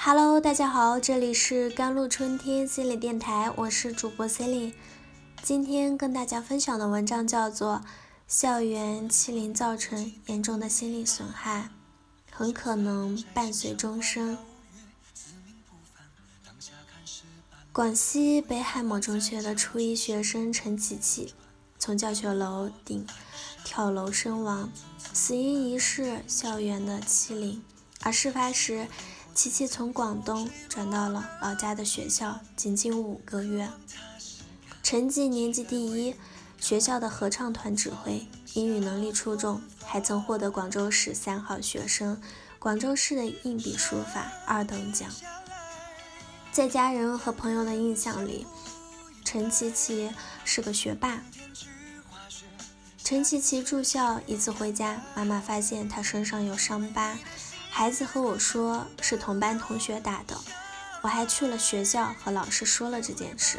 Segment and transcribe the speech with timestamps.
[0.00, 4.74] Hello，大家好，这里是甘露春天心理电台，我是主播 c e l i n e
[5.42, 7.82] 今天跟大家分享的文章叫做
[8.28, 11.70] 《校园欺凌造成严重的心理损害，
[12.30, 14.36] 很可能伴随终生》。
[17.72, 21.34] 广西北海某中学的初一学生陈琪琪
[21.76, 23.04] 从教学楼顶
[23.64, 24.70] 跳楼身亡，
[25.12, 27.60] 死因疑似校园的欺凌，
[28.02, 28.86] 而事发时。
[29.38, 33.70] 琪琪从广东转到了老家的学校，仅仅五个月，
[34.82, 36.16] 成绩年级第一，
[36.58, 42.20] 学校的合唱团指挥，英语能力出众，还曾获得广州市三好学生、
[42.58, 45.08] 广州市的硬笔书法二等奖。
[46.50, 48.44] 在家人和朋友的印象里，
[49.24, 50.10] 陈琪琪
[50.44, 51.22] 是个学霸。
[53.04, 57.16] 陈琪琪住校一次回家，妈妈发现她身上有伤疤。
[57.78, 60.36] 孩子和我说是同班同学打的，
[61.00, 63.58] 我还去了学校和老师说了这件事，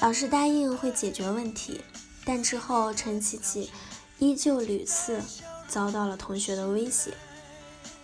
[0.00, 1.82] 老师答应会解决问题，
[2.24, 3.70] 但之后陈琪琪
[4.18, 5.20] 依旧屡次
[5.68, 7.12] 遭到了同学的威胁。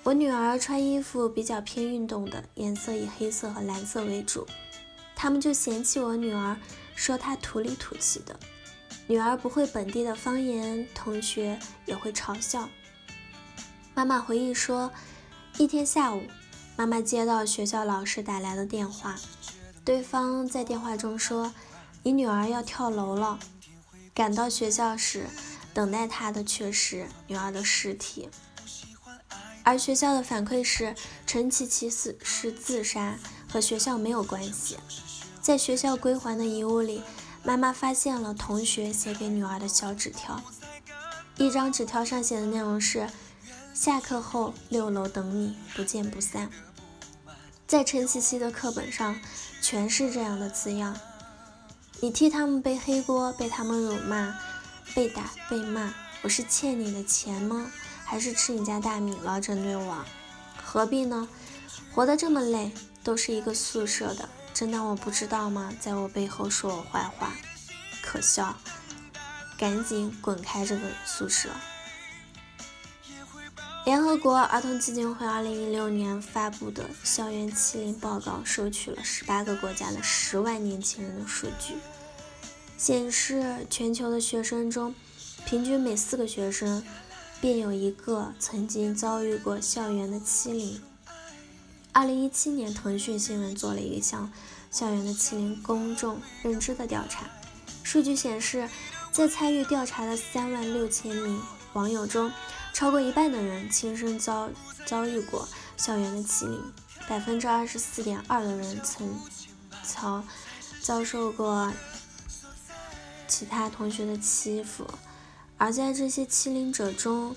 [0.03, 4.47] 我女儿穿衣服比较偏运动的，颜色以黑色和蓝色为主，
[5.17, 6.59] 他们就嫌弃我女儿，
[6.95, 8.39] 说她土里土气的。
[9.07, 12.69] 女儿不会本地的方言，同学也会嘲笑。
[13.95, 14.93] 妈妈回忆说。
[15.59, 16.23] 一天下午，
[16.77, 19.17] 妈妈接到学校老师打来的电话，
[19.85, 21.53] 对方在电话中说
[22.03, 23.39] ：“你女儿要跳楼了。”
[24.15, 25.27] 赶到学校时，
[25.75, 28.29] 等待她的却是女儿的尸体。
[29.63, 30.95] 而学校的反馈是，
[31.27, 34.79] 陈琪琪死是自杀，和学校没有关系。
[35.41, 37.03] 在学校归还的遗物里，
[37.45, 40.41] 妈妈发现了同学写给女儿的小纸条，
[41.37, 43.07] 一张纸条上写的内容是。
[43.75, 46.51] 下课后六楼等你，不见不散。
[47.67, 49.19] 在陈琪琪的课本上，
[49.63, 50.95] 全是这样的字样。
[52.01, 54.39] 你替他们背黑锅，被他们辱骂，
[54.95, 55.93] 被打被骂。
[56.21, 57.73] 我是欠你的钱吗？
[58.05, 59.41] 还是吃你家大米了？
[59.41, 60.05] 针对我，
[60.63, 61.27] 何必呢？
[61.95, 62.73] 活得这么累，
[63.03, 65.73] 都是一个宿舍的，真当我不知道吗？
[65.81, 67.33] 在我背后说我坏话，
[68.03, 68.55] 可笑！
[69.57, 71.49] 赶紧滚开这个宿舍！
[73.85, 81.75] 联合国儿童基金会2016年发布的校园欺凌报告收取了18个国家的10万年轻人的数据，
[82.79, 84.95] 显示全球的学生中，
[85.45, 86.85] 平均每四个学生
[87.41, 90.81] 便有一个曾经遭遇过校园的欺凌。
[91.93, 94.31] 2017年，腾讯新闻做了一项
[94.71, 97.27] 校园的欺凌公众认知的调查，
[97.83, 98.69] 数据显示，
[99.11, 101.43] 在参与调查的3万6千名
[101.73, 102.31] 网友中，
[102.73, 104.51] 超过一半的人亲身遭
[104.87, 106.73] 遭遇过校园的欺凌，
[107.09, 109.09] 百分之二十四点二的人曾
[109.85, 110.25] 遭
[110.81, 111.73] 遭受过
[113.29, 114.87] 其他同学的欺负，
[115.57, 117.37] 而在这些欺凌者中，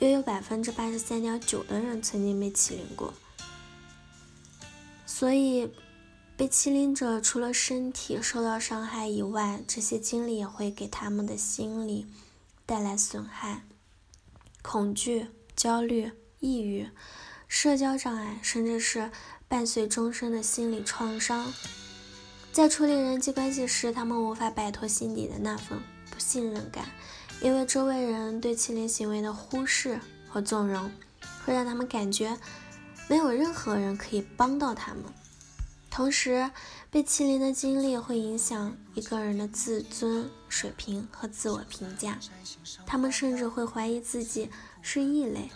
[0.00, 3.14] 约有百分之八十三点九的人曾经被欺凌过。
[5.06, 5.72] 所以，
[6.36, 12.06] 被欺凌者除了身体受到伤害以外，这些经历也会给他们的心理
[12.66, 13.62] 带来损害。
[14.70, 16.86] 恐惧、焦虑、抑郁、
[17.48, 19.10] 社交障碍，甚至是
[19.48, 21.50] 伴随终身的心理创伤。
[22.52, 25.80] 在处理人际关系时，他们无法摆脱心底的那份
[26.10, 26.84] 不信任感，
[27.40, 30.92] 因为周围人对欺凌行为的忽视和纵容，
[31.46, 32.36] 会让他们感觉
[33.08, 35.04] 没有任何人可以帮到他们。
[35.90, 36.50] 同时，
[36.90, 42.18] 被欺凌的经历会影响一个人的自尊水平和自我评价，
[42.86, 44.48] 他们甚至会怀疑自己
[44.80, 45.50] 是异类，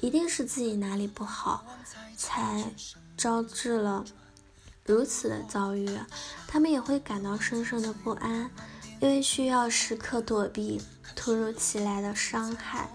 [0.00, 1.64] 一定是自己哪里不好，
[2.16, 2.74] 才
[3.16, 4.04] 招致了
[4.84, 5.98] 如此的遭遇。
[6.46, 8.50] 他们也会感到深深的不安，
[9.00, 10.82] 因为需要时刻躲避
[11.16, 12.90] 突如其来的伤害。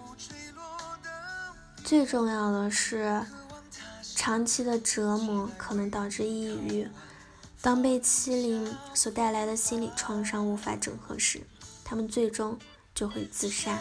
[1.83, 3.25] 最重要的是。
[4.17, 6.89] 长期的折磨可能导致抑郁。
[7.61, 11.41] 当被欺凌所带来的心理创伤无法整合时，
[11.85, 12.57] 他们最终
[12.95, 13.77] 就会自杀。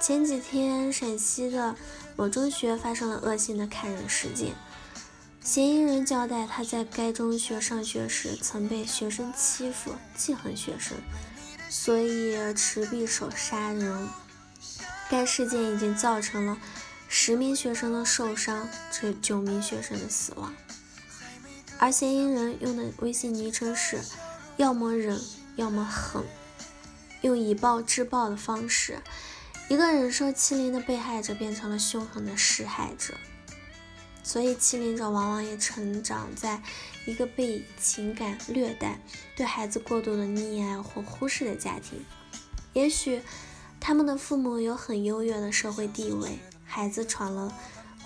[0.00, 1.76] 前几天，陕西的
[2.16, 4.52] 某中学发生了恶性的砍人事件。
[5.40, 10.96] 嫌疑人交代，他在该中学上学时曾被学生欺负，记恨学生，
[11.70, 14.08] 所以持匕首杀人。
[15.08, 16.58] 该事件已经造成了。
[17.18, 20.54] 十名学生的受伤，这九名学生的死亡。
[21.78, 23.98] 而嫌疑人用的微信昵称是
[24.58, 25.18] “要么忍，
[25.56, 26.22] 要么狠”，
[27.22, 28.98] 用以暴制暴的方式，
[29.70, 33.14] 一个忍受欺凌的被害者变成了凶狠的施害者。
[34.22, 36.62] 所以欺凌者往往也成长在
[37.06, 39.00] 一个被情感虐待、
[39.34, 42.04] 对孩子过度的溺爱或忽视的家庭。
[42.74, 43.22] 也许
[43.80, 47.54] 他们的父母有很优越的社会地位，孩子闯了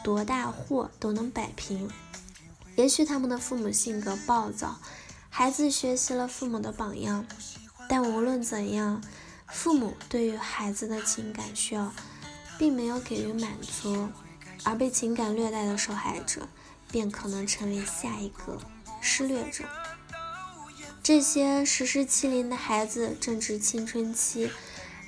[0.05, 1.89] 多大祸都能摆平；
[2.77, 4.79] 也许他们的父母性格暴躁，
[5.29, 7.27] 孩子学习了父母的榜样。
[7.89, 9.03] 但无论怎样，
[9.49, 11.93] 父母对于孩子的情感需要
[12.59, 14.09] 并没有给予满足。
[14.63, 16.47] 而被情感虐待的受害者，
[16.91, 18.59] 便可能成为下一个
[19.01, 19.65] 施虐者。
[21.03, 24.51] 这些实施欺凌的孩子正值青春期，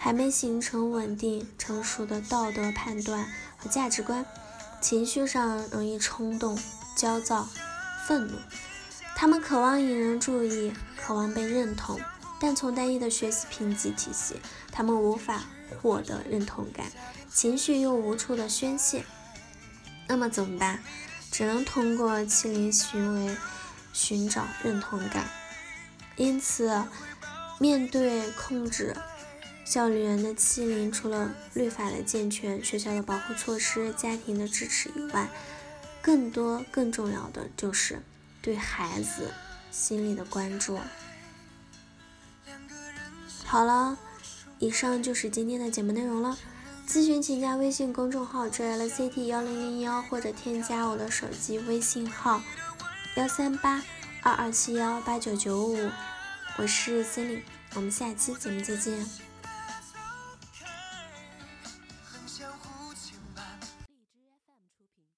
[0.03, 3.25] 还没形成稳定成熟的道德判断
[3.57, 4.27] 和价值观，
[4.81, 6.59] 情绪上容易冲动、
[6.97, 7.49] 焦躁、
[8.05, 8.35] 愤怒。
[9.15, 12.01] 他们渴望引人注意，渴望被认同，
[12.41, 14.41] 但从单一的学习评级体系，
[14.73, 15.45] 他们无法
[15.81, 16.87] 获得认同感，
[17.33, 19.05] 情绪又无处的宣泄。
[20.09, 20.83] 那么怎么办？
[21.31, 23.37] 只能通过欺凌行为
[23.93, 25.29] 寻找认同感。
[26.17, 26.83] 因此，
[27.61, 28.97] 面对控制
[29.65, 35.29] 校园的欺凌，除了律法的健全、学校的保护措施、家庭的支持以外，
[36.01, 38.03] 更多、更重要的就是
[38.41, 39.33] 对孩子
[39.71, 40.79] 心理的关注。
[43.45, 43.99] 好了，
[44.59, 46.37] 以上就是今天的节目内容了。
[46.89, 52.43] 咨询请加微信公众号 jlct 幺零零幺，或者添加我的手机微信号
[53.15, 53.83] 幺三八
[54.23, 55.91] 二二七幺八九九五，
[56.59, 57.43] 我是 c e l i n e
[57.75, 59.32] 我们下期节目再见。